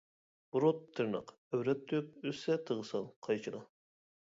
[0.55, 3.65] بۇرۇت تىرناق، ئەۋرەت تۈك، ئۆسسە تىغ سال، قايچىلا.